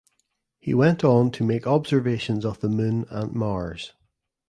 [0.57, 3.93] He went on to make observations of the Moon and Mars.